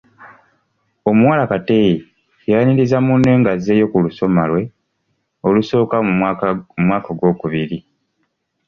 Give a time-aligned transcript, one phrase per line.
[1.09, 1.93] Omuwala Kattei
[2.49, 4.61] yayaniriza munne ng’azzeeyo ku lusoma lwe
[5.47, 6.13] olusooka mu
[6.89, 7.77] mwaka ogw’okubiri.